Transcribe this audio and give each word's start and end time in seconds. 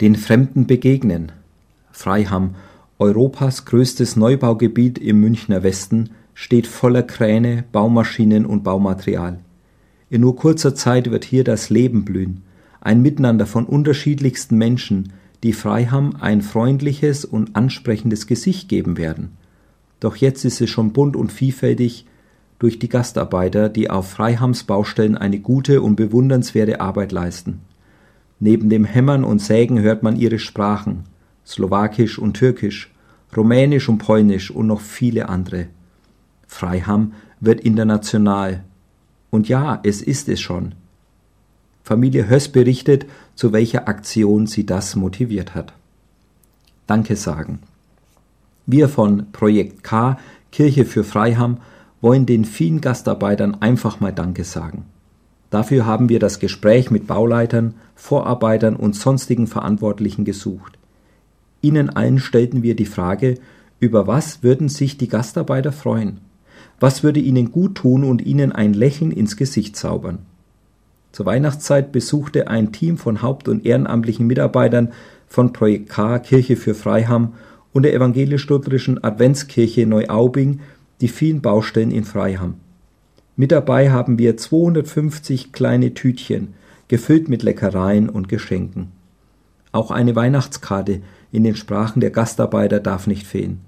Den 0.00 0.14
Fremden 0.14 0.66
begegnen. 0.66 1.32
Freiham, 1.90 2.54
Europas 3.00 3.64
größtes 3.64 4.14
Neubaugebiet 4.14 4.98
im 4.98 5.20
Münchner 5.20 5.64
Westen, 5.64 6.10
steht 6.34 6.68
voller 6.68 7.02
Kräne, 7.02 7.64
Baumaschinen 7.72 8.46
und 8.46 8.62
Baumaterial. 8.62 9.40
In 10.08 10.20
nur 10.20 10.36
kurzer 10.36 10.76
Zeit 10.76 11.10
wird 11.10 11.24
hier 11.24 11.42
das 11.42 11.68
Leben 11.68 12.04
blühen, 12.04 12.42
ein 12.80 13.02
Miteinander 13.02 13.44
von 13.44 13.66
unterschiedlichsten 13.66 14.56
Menschen, 14.56 15.12
die 15.42 15.52
Freiham 15.52 16.14
ein 16.20 16.42
freundliches 16.42 17.24
und 17.24 17.56
ansprechendes 17.56 18.28
Gesicht 18.28 18.68
geben 18.68 18.98
werden. 18.98 19.32
Doch 19.98 20.14
jetzt 20.14 20.44
ist 20.44 20.60
es 20.60 20.70
schon 20.70 20.92
bunt 20.92 21.16
und 21.16 21.32
vielfältig 21.32 22.06
durch 22.60 22.78
die 22.78 22.88
Gastarbeiter, 22.88 23.68
die 23.68 23.90
auf 23.90 24.08
Freihams 24.10 24.62
Baustellen 24.62 25.16
eine 25.16 25.40
gute 25.40 25.82
und 25.82 25.96
bewundernswerte 25.96 26.80
Arbeit 26.80 27.10
leisten. 27.10 27.60
Neben 28.40 28.70
dem 28.70 28.84
Hämmern 28.84 29.24
und 29.24 29.40
Sägen 29.40 29.80
hört 29.80 30.02
man 30.02 30.16
ihre 30.16 30.38
Sprachen, 30.38 31.04
Slowakisch 31.44 32.18
und 32.18 32.34
Türkisch, 32.34 32.92
Rumänisch 33.36 33.88
und 33.88 33.98
Polnisch 33.98 34.50
und 34.50 34.66
noch 34.66 34.80
viele 34.80 35.28
andere. 35.28 35.66
Freiham 36.46 37.12
wird 37.40 37.60
international. 37.60 38.64
Und 39.30 39.48
ja, 39.48 39.80
es 39.82 40.00
ist 40.00 40.28
es 40.28 40.40
schon. 40.40 40.74
Familie 41.82 42.28
Höss 42.28 42.48
berichtet, 42.48 43.06
zu 43.34 43.52
welcher 43.52 43.88
Aktion 43.88 44.46
sie 44.46 44.66
das 44.66 44.96
motiviert 44.96 45.54
hat. 45.54 45.72
Danke 46.86 47.16
sagen. 47.16 47.60
Wir 48.66 48.88
von 48.88 49.30
Projekt 49.32 49.84
K, 49.84 50.18
Kirche 50.52 50.84
für 50.84 51.04
Freiham, 51.04 51.58
wollen 52.00 52.26
den 52.26 52.44
vielen 52.44 52.80
Gastarbeitern 52.80 53.56
einfach 53.60 54.00
mal 54.00 54.12
Danke 54.12 54.44
sagen. 54.44 54.84
Dafür 55.50 55.86
haben 55.86 56.08
wir 56.08 56.18
das 56.18 56.38
Gespräch 56.38 56.90
mit 56.90 57.06
Bauleitern, 57.06 57.74
Vorarbeitern 57.94 58.76
und 58.76 58.94
sonstigen 58.94 59.46
Verantwortlichen 59.46 60.24
gesucht. 60.24 60.78
Ihnen 61.62 61.90
allen 61.90 62.18
stellten 62.18 62.62
wir 62.62 62.76
die 62.76 62.86
Frage, 62.86 63.36
über 63.80 64.06
was 64.06 64.42
würden 64.42 64.68
sich 64.68 64.98
die 64.98 65.08
Gastarbeiter 65.08 65.72
freuen? 65.72 66.18
Was 66.80 67.02
würde 67.02 67.20
ihnen 67.20 67.50
gut 67.50 67.76
tun 67.76 68.04
und 68.04 68.24
ihnen 68.24 68.52
ein 68.52 68.74
Lächeln 68.74 69.10
ins 69.10 69.36
Gesicht 69.36 69.76
zaubern? 69.76 70.20
Zur 71.12 71.26
Weihnachtszeit 71.26 71.90
besuchte 71.90 72.48
ein 72.48 72.72
Team 72.72 72.98
von 72.98 73.22
haupt- 73.22 73.48
und 73.48 73.64
ehrenamtlichen 73.64 74.26
Mitarbeitern 74.26 74.92
von 75.26 75.52
Projekt 75.52 75.88
K 75.88 76.18
Kirche 76.18 76.56
für 76.56 76.74
Freiham 76.74 77.34
und 77.72 77.82
der 77.82 77.94
evangelisch-lutherischen 77.94 79.02
Adventskirche 79.02 79.86
Neuaubing 79.86 80.60
die 81.00 81.08
vielen 81.08 81.40
Baustellen 81.40 81.90
in 81.90 82.04
Freiham. 82.04 82.54
Mit 83.38 83.52
dabei 83.52 83.92
haben 83.92 84.18
wir 84.18 84.36
250 84.36 85.52
kleine 85.52 85.94
Tütchen, 85.94 86.54
gefüllt 86.88 87.28
mit 87.28 87.44
Leckereien 87.44 88.08
und 88.08 88.28
Geschenken. 88.28 88.88
Auch 89.70 89.92
eine 89.92 90.16
Weihnachtskarte 90.16 91.02
in 91.30 91.44
den 91.44 91.54
Sprachen 91.54 92.00
der 92.00 92.10
Gastarbeiter 92.10 92.80
darf 92.80 93.06
nicht 93.06 93.28
fehlen. 93.28 93.60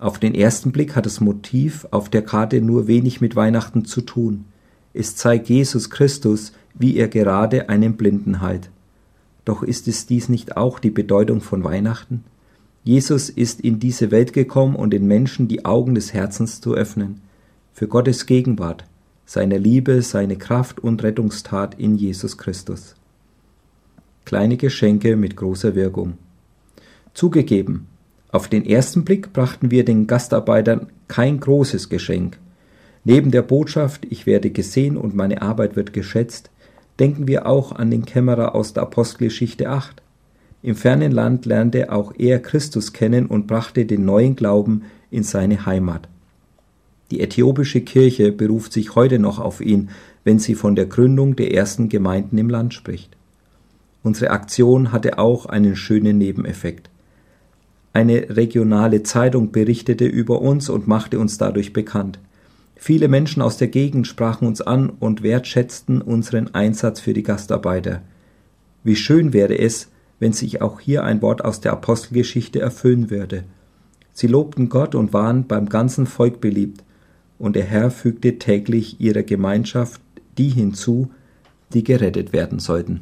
Auf 0.00 0.18
den 0.18 0.34
ersten 0.34 0.72
Blick 0.72 0.96
hat 0.96 1.06
das 1.06 1.20
Motiv 1.20 1.86
auf 1.92 2.08
der 2.08 2.22
Karte 2.22 2.60
nur 2.60 2.88
wenig 2.88 3.20
mit 3.20 3.36
Weihnachten 3.36 3.84
zu 3.84 4.00
tun. 4.00 4.46
Es 4.92 5.14
zeigt 5.14 5.48
Jesus 5.48 5.90
Christus, 5.90 6.52
wie 6.74 6.96
er 6.96 7.06
gerade 7.06 7.68
einen 7.68 7.96
Blinden 7.96 8.40
heilt. 8.40 8.70
Doch 9.44 9.62
ist 9.62 9.86
es 9.86 10.06
dies 10.06 10.28
nicht 10.28 10.56
auch 10.56 10.80
die 10.80 10.90
Bedeutung 10.90 11.40
von 11.42 11.62
Weihnachten? 11.62 12.24
Jesus 12.82 13.30
ist 13.30 13.60
in 13.60 13.78
diese 13.78 14.10
Welt 14.10 14.32
gekommen, 14.32 14.74
um 14.74 14.90
den 14.90 15.06
Menschen 15.06 15.46
die 15.46 15.64
Augen 15.64 15.94
des 15.94 16.12
Herzens 16.12 16.60
zu 16.60 16.74
öffnen, 16.74 17.20
für 17.72 17.88
Gottes 17.88 18.26
Gegenwart, 18.26 18.84
seine 19.24 19.58
Liebe, 19.58 20.02
seine 20.02 20.36
Kraft 20.36 20.80
und 20.80 21.02
Rettungstat 21.02 21.78
in 21.78 21.96
Jesus 21.96 22.38
Christus. 22.38 22.94
Kleine 24.24 24.56
Geschenke 24.56 25.16
mit 25.16 25.36
großer 25.36 25.74
Wirkung. 25.74 26.14
Zugegeben, 27.14 27.86
auf 28.32 28.48
den 28.48 28.64
ersten 28.64 29.04
Blick 29.04 29.32
brachten 29.32 29.70
wir 29.70 29.84
den 29.84 30.06
Gastarbeitern 30.06 30.88
kein 31.08 31.40
großes 31.40 31.88
Geschenk. 31.88 32.38
Neben 33.04 33.30
der 33.30 33.42
Botschaft, 33.42 34.06
ich 34.10 34.26
werde 34.26 34.50
gesehen 34.50 34.96
und 34.96 35.14
meine 35.14 35.42
Arbeit 35.42 35.74
wird 35.74 35.92
geschätzt, 35.92 36.50
denken 36.98 37.26
wir 37.26 37.46
auch 37.46 37.72
an 37.72 37.90
den 37.90 38.04
Kämmerer 38.04 38.54
aus 38.54 38.74
der 38.74 38.84
Apostelgeschichte 38.84 39.68
8, 39.68 40.02
im 40.62 40.76
fernen 40.76 41.10
Land 41.10 41.46
lernte 41.46 41.90
auch 41.90 42.12
er 42.18 42.38
Christus 42.38 42.92
kennen 42.92 43.26
und 43.26 43.46
brachte 43.46 43.86
den 43.86 44.04
neuen 44.04 44.36
Glauben 44.36 44.82
in 45.10 45.22
seine 45.22 45.64
Heimat. 45.64 46.06
Die 47.10 47.20
äthiopische 47.20 47.80
Kirche 47.80 48.30
beruft 48.30 48.72
sich 48.72 48.94
heute 48.94 49.18
noch 49.18 49.38
auf 49.38 49.60
ihn, 49.60 49.90
wenn 50.22 50.38
sie 50.38 50.54
von 50.54 50.76
der 50.76 50.86
Gründung 50.86 51.34
der 51.34 51.52
ersten 51.52 51.88
Gemeinden 51.88 52.38
im 52.38 52.48
Land 52.48 52.74
spricht. 52.74 53.16
Unsere 54.02 54.30
Aktion 54.30 54.92
hatte 54.92 55.18
auch 55.18 55.46
einen 55.46 55.76
schönen 55.76 56.18
Nebeneffekt. 56.18 56.88
Eine 57.92 58.36
regionale 58.36 59.02
Zeitung 59.02 59.50
berichtete 59.50 60.06
über 60.06 60.40
uns 60.40 60.68
und 60.68 60.86
machte 60.86 61.18
uns 61.18 61.38
dadurch 61.38 61.72
bekannt. 61.72 62.20
Viele 62.76 63.08
Menschen 63.08 63.42
aus 63.42 63.56
der 63.56 63.68
Gegend 63.68 64.06
sprachen 64.06 64.46
uns 64.46 64.60
an 64.60 64.88
und 64.88 65.22
wertschätzten 65.22 66.00
unseren 66.00 66.54
Einsatz 66.54 67.00
für 67.00 67.12
die 67.12 67.24
Gastarbeiter. 67.24 68.00
Wie 68.84 68.96
schön 68.96 69.32
wäre 69.32 69.58
es, 69.58 69.88
wenn 70.20 70.32
sich 70.32 70.62
auch 70.62 70.80
hier 70.80 71.02
ein 71.02 71.20
Wort 71.20 71.44
aus 71.44 71.60
der 71.60 71.72
Apostelgeschichte 71.72 72.60
erfüllen 72.60 73.10
würde. 73.10 73.44
Sie 74.12 74.28
lobten 74.28 74.68
Gott 74.68 74.94
und 74.94 75.12
waren 75.12 75.46
beim 75.46 75.68
ganzen 75.68 76.06
Volk 76.06 76.40
beliebt, 76.40 76.84
und 77.40 77.56
der 77.56 77.64
Herr 77.64 77.90
fügte 77.90 78.38
täglich 78.38 79.00
ihrer 79.00 79.24
Gemeinschaft 79.24 80.00
die 80.38 80.50
hinzu, 80.50 81.10
die 81.72 81.82
gerettet 81.82 82.32
werden 82.32 82.60
sollten. 82.60 83.00